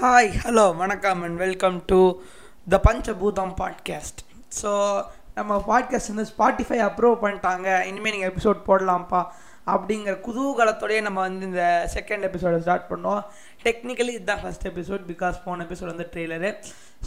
Hi 0.00 0.30
hello 0.42 0.76
வணக்கம் 0.76 1.22
and 1.22 1.38
welcome 1.38 1.82
to 1.86 2.20
the 2.68 2.80
Panchabootham 2.84 3.54
podcast 3.60 4.20
so 4.62 5.02
நம்ம 5.34 5.64
podcast 5.68 6.14
வந்து 6.14 6.26
Spotify 6.38 6.78
approve 6.80 7.22
பண்ணிட்டாங்க. 7.22 7.84
இனிமேல் 7.84 8.12
நீங்கள் 8.12 8.32
எபிசோட் 8.32 8.56
போடலாம்ப்பா. 8.66 9.24
அப்படிங்கிற 9.66 10.20
குதூகலத்தோடய 10.26 11.00
நம்ம 11.02 11.20
வந்து 11.20 11.46
இந்த 11.46 11.90
செகண்ட் 11.94 12.20
எபிசோடை 12.20 12.60
ஸ்டார்ட் 12.60 12.90
பண்ணோம். 12.90 13.22
டெக்னிக்கலி 13.64 14.08
இதுதான் 14.08 14.38
ஃபஸ்ட் 14.38 14.64
எபிசோட் 14.64 15.00
பிகாஸ் 15.08 15.42
போன 15.44 15.64
எபிசோட் 15.64 15.86
வந்து 15.86 16.08
ட்ரெய்லரு 16.12 16.54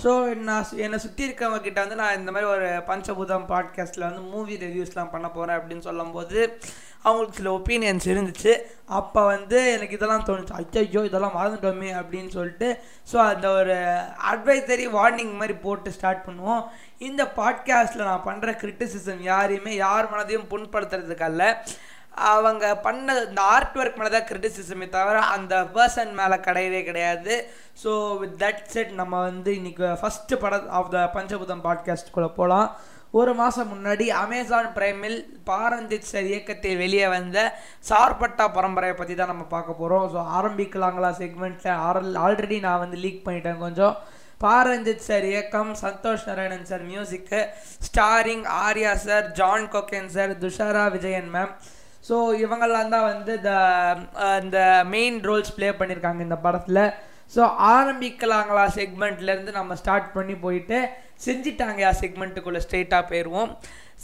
ஸோ 0.04 0.36
நான் 0.36 0.66
சு- 0.72 0.78
என்னை 0.78 0.98
சுற்றி 1.00 1.32
இருக்கவங்க 1.32 1.62
கிட்ட 1.62 1.80
வந்து 1.80 1.96
நான் 1.96 2.18
இந்த 2.18 2.32
மாதிரி 2.32 2.52
ஒரு 2.52 2.66
பஞ்சபூதம் 2.66 3.46
பாட்காஸ்ட்டில் 3.48 4.00
வந்து 4.00 4.22
மூவி 4.22 4.56
ரிவ்யூஸ்லாம் 4.58 5.12
பண்ண 5.12 5.30
போகிறேன் 5.30 5.60
அப்படின்னு 5.60 5.80
சொல்லும்போது 5.80 6.60
அவங்களுக்கு 7.06 7.40
சில 7.40 7.52
ஒப்பீனியன்ஸ் 7.58 8.06
இருந்துச்சு. 8.14 8.54
அப்போ 9.00 9.22
வந்து 9.34 9.58
எனக்கு 9.76 9.98
இதெல்லாம் 9.98 10.26
தோணுச்சு. 10.30 10.54
ஐயோ 10.84 11.02
இதெல்லாம் 11.10 11.38
மறந்துட்டோமே 11.40 11.92
அப்படின்னு 12.00 12.32
சொல்லிட்டு 12.38 12.70
ஸோ 13.12 13.18
அந்த 13.32 13.48
ஒரு 13.60 13.76
அட்வைசரி 14.32 14.88
வார்னிங் 14.98 15.36
மாதிரி 15.42 15.56
போட்டு 15.66 15.96
ஸ்டார்ட் 15.98 16.26
பண்ணுவோம். 16.28 16.64
இந்த 17.10 17.24
பாட்காஸ்ட்டில் 17.38 18.10
நான் 18.10 18.28
பண்ணுற 18.30 18.56
கிரிட்டிசிசம் 18.64 19.22
யாரையுமே 19.32 19.76
யார் 19.86 20.12
மனதையும் 20.16 20.50
புண்படுத்துறதுக்கல்ல 20.54 21.46
அவங்க 22.30 22.66
பண்ண 22.86 23.14
இந்த 23.28 23.42
ஆர்ட் 23.56 23.76
ஒர்க் 23.80 24.00
மேலே 24.00 24.10
தான் 24.14 24.28
கிரிட்டிசிசமே 24.30 24.88
தவிர 24.96 25.18
அந்த 25.36 25.56
பர்சன் 25.76 26.12
மேலே 26.20 26.38
கிடையவே 26.48 26.82
கிடையாது. 26.88 27.34
ஸோ 27.84 27.92
வித் 28.22 28.38
தட் 28.44 28.64
செட் 28.74 28.92
நம்ம 29.02 29.16
வந்து 29.28 29.52
இன்றைக்கி 29.60 29.92
ஃபஸ்ட்டு 30.02 30.40
படம் 30.44 30.68
ஆஃப் 30.80 30.90
த 30.96 31.04
பஞ்சபூதம் 31.18 31.64
பாட்காஸ்ட்குள்ளே 31.68 32.30
போகலாம் 32.40 32.68
ஒரு 33.14 33.32
மாதம் 33.34 33.72
முன்னாடி 33.74 34.06
அமேசான் 34.22 34.68
பிரைமில் 34.76 35.18
பாரஞ்சித் 35.48 36.10
சார் 36.12 36.28
இயக்கத்தில் 36.32 36.80
வெளியே 36.82 37.08
வந்த 37.14 37.38
சார்பட்டா 37.90 38.46
பரம்பரையை 38.58 38.96
பற்றி 38.98 39.16
தான் 39.16 39.32
நம்ம 39.34 39.46
பார்க்க 39.54 39.80
போகிறோம் 39.80 40.06
ஸோ 40.14 40.20
ஆரம்பிக்கலாங்களா 40.40 41.10
செக்மெண்ட்டில் 41.22 41.80
ஆல் 41.88 42.16
ஆல்ரெடி 42.26 42.60
நான் 42.68 42.84
வந்து 42.84 43.00
லீக் 43.06 43.26
பண்ணிட்டேன் 43.26 43.64
கொஞ்சம். 43.66 43.96
பாரஞ்சித் 44.42 45.08
சார் 45.08 45.26
இயக்கம் 45.32 45.72
Santhosh 45.82 46.28
Narayanan 46.28 46.70
sir 46.70 46.84
music 46.92 47.40
starring 47.88 48.46
Arya 48.66 48.94
sir 49.08 49.26
John 49.40 49.68
Kokken 49.74 50.14
sir 50.16 50.34
Dushara 50.44 50.86
Vijayan 50.96 51.30
ma'am 51.34 51.54
so 52.10 52.16
இவங்கெல்லாம் 52.44 52.94
தான் 52.96 53.10
வந்து 53.12 53.34
த 53.42 53.52
இந்த 54.44 54.60
மெயின் 54.94 55.18
ரோல்ஸ் 55.30 55.56
ப்ளே 55.56 55.70
பண்ணியிருக்காங்க 55.80 56.22
இந்த 56.28 56.38
படத்தில். 56.46 56.84
ஸோ 57.36 57.42
ஆரம்பிக்கலாங்களா 57.60 58.66
செக்மெண்ட்லேருந்து 58.76 59.52
நம்ம 59.52 59.76
ஸ்டார்ட் 59.76 60.14
பண்ணி 60.14 60.36
போயிட்டு 60.36 60.78
செஞ்சிட்டாங்கயா 61.26 61.92
செக்மெண்ட்டுக்குள்ளே 62.02 62.62
ஸ்ட்ரெயிட்டாக 62.68 63.10
போயிடுவோம் 63.10 63.58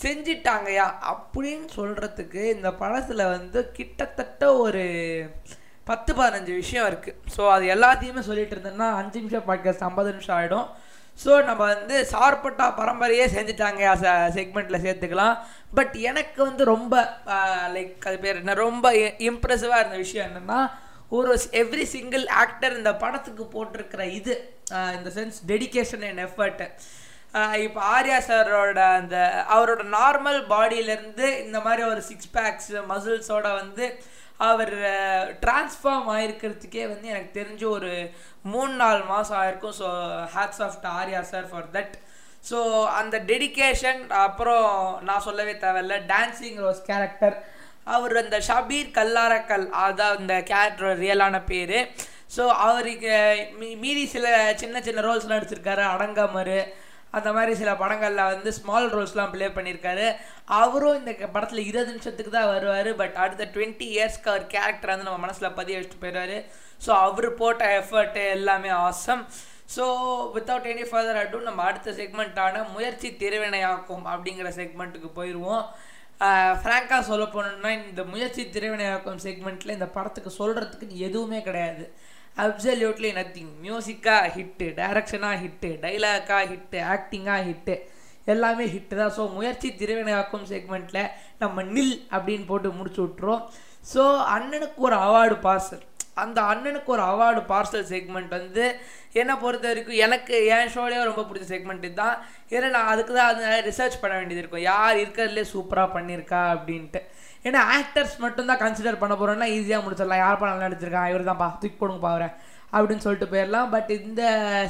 செஞ்சிட்டாங்கயா 0.04 0.86
அப்படின்னு 1.04 1.68
சொல்கிறதுக்கு 1.76 2.42
இந்த 2.52 2.74
படத்தில் 2.74 3.24
வந்து 3.26 3.72
கிட்டத்தட்ட 3.72 4.54
ஒரு 4.56 4.84
பத்து 5.84 6.14
பதினஞ்சு 6.14 6.54
விஷயம் 6.56 6.88
இருக்குது 6.88 7.18
ஸோ 7.38 7.50
அது 7.50 7.66
எல்லாத்தையுமே 7.66 8.20
சொல்லிட்டு 8.20 8.56
இருந்தேன்னா 8.56 8.96
அஞ்சு 8.96 9.20
நிமிஷம் 9.20 9.48
பாட்காஸ்ட் 9.48 9.84
ஐம்பது 9.84 10.12
நிமிஷம் 10.12 10.38
ஆகிடும் 10.38 10.68
ஸோ 11.26 11.44
நம்ம 11.44 11.64
வந்து 11.66 12.08
சார்பட்டா 12.12 12.66
பரம்பரையே 12.78 13.26
செஞ்சுட்டாங்க 13.28 13.84
செக்மெண்ட்டில் 14.36 14.84
சேர்த்துக்கலாம். 14.86 15.36
பட் 15.74 15.94
எனக்கு 15.94 16.44
வந்து 16.44 16.66
ரொம்ப 16.66 16.96
லைக் 17.68 18.08
அது 18.08 18.20
பேர் 18.20 18.36
என்ன? 18.36 18.54
ரொம்ப 18.54 18.92
இம்ப்ரெசிவாக 19.30 19.80
இருந்த 19.80 19.98
விஷயம் 19.98 20.28
என்னென்னா 20.30 20.60
ஒரு 21.16 21.34
எவ்ரி 21.54 21.84
சிங்கிள் 21.84 22.28
ஆக்டர் 22.28 22.78
இந்த 22.78 22.94
படத்துக்கு 22.96 23.44
போட்டிருக்கிற 23.46 24.04
இது 24.12 24.36
இந்த 24.98 25.10
சென்ஸ் 25.10 25.40
டெடிகேஷன் 25.48 26.06
அண்ட் 26.10 26.20
எஃபர்ட்டு 26.20 26.68
இப்போ 27.64 27.80
ஆர்யா 27.82 28.18
சாரோட 28.28 28.82
அந்த 29.00 29.16
அவரோட 29.50 29.84
நார்மல் 29.96 30.40
பாடியிலேருந்து 30.48 31.46
இந்த 31.46 31.60
மாதிரி 31.60 31.84
ஒரு 31.84 32.02
சிக்ஸ் 32.02 32.32
பேக்ஸ் 32.34 32.72
மசில்ஸோட 32.90 33.48
வந்து 33.54 33.86
அவர் 34.38 34.74
டிரான்ஸ்ஃபார்ம் 35.40 36.08
ஆகிருக்கிறதுக்கே 36.16 36.88
வந்து 36.88 37.08
எனக்கு 37.08 37.42
தெரிஞ்ச 37.42 37.64
ஒரு 37.70 37.92
மூணு 38.44 38.74
நாலு 38.74 39.04
மாதம் 39.04 39.38
ஆயிருக்கும். 39.42 39.78
So 39.80 39.90
hats 40.36 40.62
off 40.62 40.86
Arya 40.94 41.22
sir 41.22 41.48
for 41.50 41.70
that 41.74 41.94
so 42.50 42.58
அந்த 42.92 43.18
டெடிகேஷன் 43.28 44.02
அப்புறம் 44.18 44.68
நான் 45.02 45.20
சொல்லவே 45.20 45.54
தேவையில்ல 45.54 45.96
டான்சிங் 46.06 46.60
ரோஸ் 46.60 46.82
கேரக்டர் 46.86 47.38
அவர் 47.86 48.16
அந்த 48.18 48.38
ஷபீர் 48.48 48.92
கல்லாரக்கல் 48.92 49.66
அதான் 49.86 50.18
அந்த 50.18 50.42
கேரக்டர் 50.44 51.00
ரியலான 51.00 51.42
பேர். 51.46 51.78
ஸோ 52.38 52.48
அவருக்கு 52.48 53.14
மீ- 53.60 53.78
மீதி 53.78 54.06
சில 54.06 54.54
சின்ன 54.56 54.82
சின்ன 54.82 55.02
ரோல்ஸ்லாம் 55.02 55.38
நடிச்சிருக்காரு 55.38 55.84
அடங்கமரு 55.94 56.60
அந்த 57.12 57.34
மாதிரி 57.34 57.56
சில 57.56 57.76
படங்களில் 57.76 58.24
வந்து 58.24 58.54
ஸ்மால் 58.54 58.94
ரோல்ஸ்லாம் 58.96 59.32
ப்ளே 59.32 59.48
பண்ணியிருக்காரு. 59.48 60.16
அவரும் 60.46 61.06
இந்த 61.06 61.28
படத்தில் 61.28 61.66
இருபது 61.66 61.92
நிமிஷத்துக்கு 61.92 62.32
தான் 62.32 62.48
வருவார். 62.48 62.96
பட் 62.96 63.14
அடுத்த 63.14 63.48
டுவெண்ட்டி 63.54 63.86
இயர்ஸ்க்கு 63.96 64.30
அவர் 64.30 64.48
கேரக்டர் 64.48 64.90
வந்து 64.90 65.04
நம்ம 65.04 65.20
மனசில் 65.20 65.52
பதிய 65.52 65.80
வச்சுட்டு 65.80 66.02
போயிடுவார். 66.02 66.38
ஸோ 66.86 66.90
அவர் 66.90 67.34
போட்ட 67.34 67.80
எஃபர்ட்டு 67.80 68.30
எல்லாமே 68.30 68.70
awesome 68.70 69.26
so 69.76 69.84
without 70.36 70.68
any 70.72 70.86
further 70.86 71.22
ado 71.22 71.42
நம்ம 71.42 71.62
அடுத்த 71.64 71.92
செக்மெண்ட்டான 71.92 72.72
முயற்சி 72.72 73.10
திருவினையாக்கும் 73.20 74.06
அப்படிங்கிற 74.06 74.50
செக்மெண்ட்டுக்கு 74.56 75.10
போயிடுவோம் 75.16 75.66
ஃப்ராங்காக 76.60 77.02
சொல்ல 77.10 77.24
போனோம்னா 77.34 77.72
இந்த 77.90 78.04
முயற்சி 78.12 78.42
திரைவினையாக்கம் 78.56 79.24
செக்மெண்ட்டில் 79.24 79.76
இந்த 79.78 79.88
படத்துக்கு 79.96 80.32
சொல்கிறதுக்கு 80.42 80.88
எதுவுமே 81.08 81.40
கிடையாது. 81.48 81.86
அப்சல்யூட்லி 82.44 83.10
நத்திங் 83.18 83.52
மியூசிக்காக 83.66 84.32
ஹிட்டு 84.38 84.66
டைரக்ஷனாக 84.80 85.42
ஹிட்டு 85.44 85.70
டைலாக்காக 85.84 86.48
ஹிட்டு 86.52 86.80
ஆக்டிங்காக 86.94 87.46
ஹிட்டு 87.50 87.76
எல்லாமே 88.34 88.66
ஹிட்டு 88.76 88.96
தான். 89.02 89.14
ஸோ 89.18 89.24
முயற்சி 89.38 89.70
திருவினையாக்கும் 89.82 90.48
செக்மெண்ட்டில் 90.52 91.12
நம்ம 91.44 91.64
நில் 91.76 91.96
அப்படின்னு 92.16 92.46
போட்டு 92.52 92.72
முடிச்சு 92.80 93.02
விட்ருவோம் 93.04 93.44
ஸோ 93.94 94.04
அண்ணனுக்கு 94.36 94.80
ஒரு 94.88 94.96
அவார்டு 95.08 95.38
பாசல் 95.48 95.84
அந்த 96.24 96.40
அண்ணனுக்கு 96.52 96.90
ஒரு 96.96 97.04
அவார்டு 97.12 97.42
பார்சல் 97.52 97.88
செக்மெண்ட் 97.94 98.32
வந்து 98.38 98.66
என்னை 99.22 99.34
பொறுத்த 99.44 99.66
வரைக்கும் 99.68 100.02
எனக்கு 100.06 100.36
என் 100.56 100.72
ஷோலேயே 100.76 101.04
ரொம்ப 101.10 101.24
பிடிச்ச 101.30 101.46
செக்மெண்ட் 101.54 101.86
இதுதான். 101.90 102.18
ஏன்னா 102.56 102.70
நான் 102.76 102.92
அதுக்கு 102.94 103.14
தான் 103.14 103.30
அது 103.30 103.72
ரிசர்ச் 103.72 104.02
பண்ண 104.02 104.14
வேண்டியது 104.20 104.44
இருக்கும். 104.44 104.68
யார் 104.72 105.00
இருக்கிறதுலே 105.04 105.46
சூப்பராக 105.54 105.96
பண்ணியிருக்கா 105.98 106.42
அப்படின்ட்டு. 106.56 107.02
ஏன்னா 107.48 107.62
ஆக்டர்ஸ் 107.78 108.18
மட்டும்தான் 108.26 108.62
கன்சிடர் 108.66 109.02
பண்ண 109.04 109.16
போகிறோன்னா 109.16 109.48
ஈஸியாக 109.56 109.84
முடிச்சிடலாம். 109.86 110.24
யார் 110.26 110.40
படம் 110.40 110.54
நல்லா 110.54 110.70
நடிச்சிருக்கான்? 110.70 111.10
இவர் 111.14 111.30
தான்ப்பா 111.30 111.50
தூக்கி 111.62 111.78
போடுங்கப்பா 111.80 112.12
அவரை. 112.16 112.30
அப்படின்னு 112.74 113.06
சொல்லிட்டு 113.06 113.32
போயிடலாம் 113.34 113.70
பட் 113.76 113.92
இந்த 114.00 114.24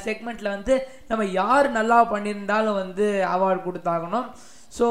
செக்மெண்ட்டில் 0.06 0.54
வந்து 0.56 0.74
நம்ம 1.10 1.24
யார் 1.40 1.68
நல்லா 1.78 1.98
பண்ணியிருந்தாலும் 2.12 2.78
வந்து 2.82 3.06
அவார்டு 3.34 3.60
கொடுத்தாகணும். 3.66 4.28
ஸோ 4.76 4.86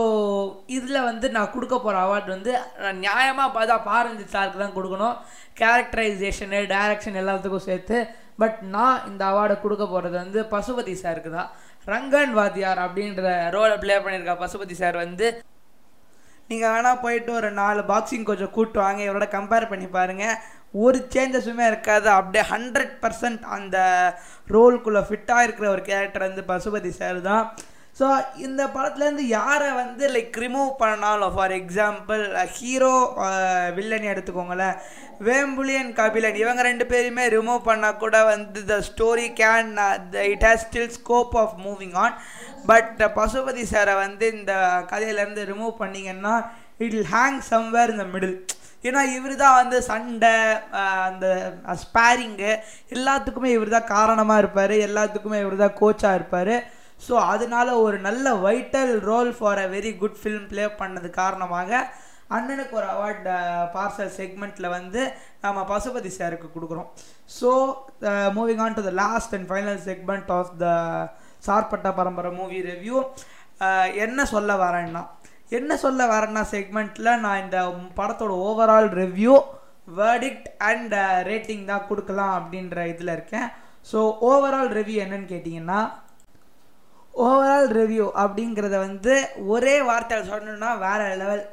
இதில் 0.76 1.08
வந்து 1.10 1.28
நான் 1.36 1.52
கொடுக்க 1.56 1.76
போகிற 1.78 1.98
அவார்டு 2.06 2.30
வந்து 2.36 2.52
நான் 2.84 3.02
நியாயமாக 3.06 3.50
பார்த்தா 3.58 3.76
பாரஞ்சித் 3.90 4.36
சாருக்கு 4.36 4.64
தான் 4.64 4.78
கொடுக்கணும். 4.78 5.18
கேரக்டரைசேஷனு 5.62 6.62
டைரக்ஷன் 6.74 7.20
எல்லாத்துக்கும் 7.24 7.68
சேர்த்து. 7.70 7.98
பட் 8.44 8.58
நான் 8.76 9.04
இந்த 9.10 9.24
அவார்டை 9.32 9.58
கொடுக்க 9.66 9.84
போகிறது 9.94 10.18
வந்து 10.24 10.40
பசுபதி 10.54 10.96
சாருக்கு 11.04 11.32
தான். 11.40 11.52
ரங்கன் 11.94 12.34
வாத்தியார் 12.40 12.86
அப்படின்ற 12.86 13.34
ரோலை 13.56 13.76
ப்ளே 13.84 13.98
பண்ணியிருக்க 14.06 14.36
பசுபதி 14.44 14.78
சார் 14.82 14.98
வந்து. 15.06 15.28
நீங்கள் 16.50 16.74
வேணால் 16.74 17.02
போயிட்டு 17.04 17.32
ஒரு 17.40 17.50
நாலு 17.62 17.82
பாக்ஸிங் 17.92 18.28
கொஞ்சம் 18.30 18.54
கூட்டு 18.58 18.80
வாங்க. 18.80 19.02
இவரோட 19.04 19.28
கம்பேர் 19.38 19.70
பண்ணி 19.70 19.88
பாருங்கள் 19.98 20.40
ஒரு 20.86 20.98
சேஞ்சஸுமே 21.14 21.66
இருக்காது. 21.72 22.08
அப்படியே 22.18 22.44
ஹண்ட்ரட் 22.54 22.94
பர்சன்ட் 23.04 23.44
அந்த 23.58 23.78
ரோலுக்குள்ளே 24.56 25.02
ஃபிட்டாக 25.10 25.46
இருக்கிற 25.46 25.68
ஒரு 25.76 25.84
கேரக்டர் 25.92 26.28
வந்து 26.28 26.44
பசுபதி 26.52 26.92
சார் 27.00 27.22
தான். 27.30 27.46
ஸோ 27.96 28.06
இந்த 28.46 28.62
படத்துலேருந்து 28.74 29.26
யாரை 29.30 29.68
வந்து 29.74 30.06
லைக் 30.14 30.38
ரிமூவ் 30.44 30.72
பண்ணாலும் 30.82 31.36
ஃபார் 31.36 31.54
எக்ஸாம்பிள் 31.60 32.24
ஹீரோ 32.56 32.96
வில்லன் 33.78 34.08
எடுத்துக்கோங்களேன் 34.12 34.80
வேம்புலியன் 35.28 35.92
கபிலன் 36.00 36.42
இவங்க 36.42 36.64
ரெண்டு 36.70 36.86
பேருமே 36.92 37.26
ரிமூவ் 37.36 37.62
பண்ணால் 37.70 38.02
கூட 38.02 38.18
வந்து 38.24 38.64
the 38.72 38.78
story 38.90 39.28
can 39.40 39.72
it 40.34 40.46
has 40.48 40.66
still 40.66 40.94
scope 40.98 41.38
of 41.44 41.56
moving 41.68 41.96
on 42.04 42.18
but 42.66 43.00
Pasupathy 43.16 43.66
சாரை 43.72 43.96
வந்து 43.96 44.28
இந்த 44.36 44.54
கதையிலேருந்து 44.92 45.50
ரிமூவ் 45.54 45.74
பண்ணிங்கன்னா 45.82 46.36
இட் 46.80 46.98
இல் 47.00 47.10
ஹேங் 47.16 47.42
சம்வேர் 47.52 47.96
இந்த 47.96 48.08
மிடில் 48.14 48.38
ஏன்னா 48.84 49.02
இவர் 49.14 49.34
தான் 49.36 49.60
வந்து 49.60 49.78
சண்டை 49.84 50.34
uh, 50.80 50.98
அந்த 51.06 51.26
ஸ்பேரிங்கு 51.84 52.52
எல்லாத்துக்குமே 52.96 53.52
இவர் 53.54 53.76
தான் 53.76 53.92
காரணமாக 53.94 54.42
இருப்பார் 54.44 54.74
எல்லாத்துக்குமே 54.88 55.38
இவர் 55.42 55.64
தான் 55.64 55.78
கோச்சாக 55.80 56.18
இருப்பார். 56.20 56.56
ஸோ 57.00 57.14
அதனால 57.34 57.68
ஒரு 57.86 57.98
நல்ல 58.08 58.34
vital 58.46 58.94
role 59.10 59.32
for 59.38 59.62
a 59.66 59.68
very 59.76 59.92
good 60.02 60.20
film 60.22 60.48
play 60.52 60.66
பண்ணது 60.82 61.10
காரணமாக 61.22 61.72
அண்ணனுக்கு 62.36 62.74
ஒரு 62.80 62.88
அவார்ட் 62.94 63.28
பார்சல் 63.74 64.14
செக்மெண்ட்டில் 64.20 64.74
வந்து 64.76 65.02
நம்ம 65.44 65.60
பசுபதி 65.72 66.12
சாருக்கு 66.20 66.48
கொடுக்குறோம். 66.54 66.88
So 67.40 67.50
moving 68.38 68.62
on 68.66 68.78
to 68.78 68.84
the 68.88 68.94
last 69.04 69.36
and 69.38 69.50
final 69.52 69.82
segment 69.90 70.32
of 70.38 70.54
the 70.64 70.68
Sarpatta 71.48 71.92
Parambarai 72.00 72.32
movie 72.40 72.60
review 72.72 72.98
என்ன 74.06 74.26
சொல்ல 74.34 74.54
வரேன்னா 74.64 75.04
என்ன 75.58 75.72
சொல்ல 75.84 76.08
வரேன்னா 76.14 76.44
செக்மெண்ட்டில் 76.54 77.12
நான் 77.26 77.44
இந்த 77.44 77.60
படத்தோட 78.00 78.34
overall 78.48 78.90
review 79.02 79.36
verdict 80.00 80.48
and 80.70 80.96
rating 81.30 81.66
தான் 81.72 81.86
கொடுக்கலாம் 81.90 82.34
அப்படின்ற 82.40 82.88
இதில் 82.94 83.14
இருக்கேன். 83.18 83.48
ஸோ 83.92 84.00
ஓவரால் 84.30 84.72
ரிவ்யூ 84.80 84.98
என்னன்னு 85.06 85.32
கேட்டிங்கன்னா 85.34 85.80
ஓவரால் 87.24 87.70
ரிவ்யூ 87.80 88.06
அப்படிங்கிறத 88.22 88.78
வந்து 88.88 89.14
ஒரே 89.54 89.76
வார்த்தையில் 89.90 90.30
சொல்லணுன்னா 90.32 90.72
வேற 90.86 91.02
லெவல் 91.22 91.44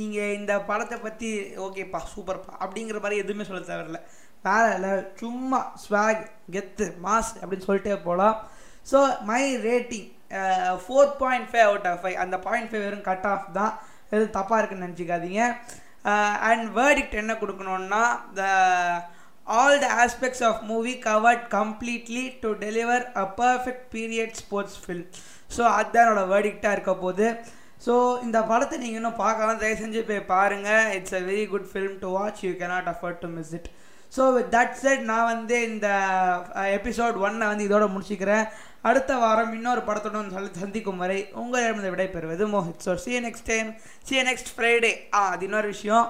நீங்கள் 0.00 0.34
இந்த 0.38 0.52
படத்தை 0.70 0.96
பற்றி 1.04 1.30
ஓகேப்பா 1.66 2.00
சூப்பர்ப்பா 2.12 2.54
அப்படிங்கிற 2.64 2.98
மாதிரி 3.04 3.22
எதுவுமே 3.22 3.46
சொல்ல 3.48 3.62
தேவையில்ல. 3.70 4.00
வேறு 4.46 4.72
லெவல் 4.84 5.06
சும்மா 5.20 5.60
ஸ்வாக் 5.84 6.22
கெத்து 6.56 6.86
மாஸ் 7.06 7.32
அப்படின்னு 7.40 7.66
சொல்லிட்டே 7.68 7.96
போகலாம் 8.08 8.36
so 8.90 8.98
my 9.30 9.42
rating 9.68 10.08
four 10.84 11.10
point 11.22 11.48
five 11.50 11.66
out 11.70 11.88
of 11.90 12.00
five 12.02 12.20
அந்த 12.24 12.36
பாயிண்ட் 12.46 12.70
ஃபைவ் 12.70 12.84
வெறும் 12.86 13.08
கட் 13.10 13.26
ஆஃப் 13.32 13.48
தான். 13.58 13.74
எதுவும் 14.12 14.36
தப்பாக 14.38 14.58
இருக்குன்னு 14.60 14.86
நினச்சிக்காதீங்க. 14.86 15.42
அண்ட் 16.48 16.66
வேர்டிக்ட் 16.78 17.20
என்ன 17.22 17.32
கொடுக்கணுன்னா 17.40 18.02
the 18.38 18.42
all 19.46 19.76
the 19.84 19.88
aspects 20.04 20.44
of 20.48 20.62
movie 20.70 20.94
covered 21.08 21.44
completely 21.56 22.24
to 22.44 22.50
deliver 22.64 23.04
a 23.22 23.24
perfect 23.40 23.84
period 23.94 24.34
sports 24.42 24.78
film 24.84 25.06
so 25.56 25.62
அதுதான் 25.76 26.04
என்னோடய 26.04 26.32
வேர்டிக்டாக 26.34 26.76
இருக்க 26.76 26.92
போகுது. 27.04 27.28
ஸோ 27.86 27.94
இந்த 28.26 28.38
படத்தை 28.50 28.76
நீங்கள் 28.82 29.00
இன்னும் 29.00 29.20
பார்க்கலாம். 29.24 29.58
தயவு 29.62 29.80
செஞ்சு 29.82 30.00
போய் 30.10 30.28
பாருங்கள் 30.34 30.86
it's 30.96 31.16
a 31.18 31.22
very 31.30 31.44
good 31.52 31.68
film 31.72 31.96
to 32.04 32.10
watch 32.16 32.42
you 32.46 32.52
cannot 32.62 32.90
afford 32.94 33.20
to 33.24 33.28
miss 33.36 33.52
it 33.58 33.68
so 34.16 34.24
with 34.36 34.50
that 34.56 34.76
said 34.82 35.02
நான் 35.10 35.30
வந்து 35.32 35.56
இந்த 35.70 35.88
எபிசோட் 36.78 37.16
ஒன்னை 37.26 37.46
வந்து 37.52 37.66
இதோட 37.68 37.86
முடிச்சுக்கிறேன். 37.94 38.44
அடுத்த 38.88 39.12
வாரம் 39.22 39.54
இன்னொரு 39.58 39.80
படத்துடன் 39.86 40.34
சொல்லி 40.34 40.50
சந்திக்கும் 40.64 41.00
வரை 41.02 41.18
உங்களிடம் 41.42 41.94
விடைபெறுவது 41.94 42.44
Mohit 42.52 42.84
so 42.86 42.92
see 43.04 43.20
next 43.26 43.50
time 43.52 43.70
see ya 44.08 44.22
next 44.30 44.52
Friday 44.56 44.92
ah 45.18 45.22
அது 45.34 45.44
இன்னொரு 45.48 45.68
விஷயம். 45.74 46.06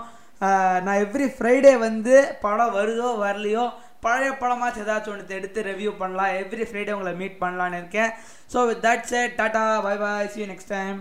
நான் 0.85 1.01
எவ்ரி 1.05 1.27
ஃப்ரைடே 1.37 1.75
வந்து 1.79 2.15
படம் 2.45 2.75
வருதோ 2.79 3.11
வரலையோ 3.25 3.65
பழைய 4.05 4.33
படமாச்சும் 4.41 4.85
ஏதாச்சும் 4.85 5.13
ஒன்று 5.13 5.37
எடுத்து 5.37 5.61
ரிவ்யூ 5.69 5.93
பண்ணலாம். 6.01 6.35
எவ்ரி 6.43 6.65
ஃப்ரைடே 6.71 6.95
உங்களை 6.97 7.13
மீட் 7.21 7.43
பண்ணலான்னு 7.45 7.79
இருக்கேன். 7.83 8.11
So 8.53 8.67
with 8.69 8.83
that 8.87 9.07
set 9.13 9.37
ta-ta 9.41 9.63
bye 9.87 9.95
bye 10.03 10.33
see 10.35 10.49
next 10.53 10.75
time 10.79 10.99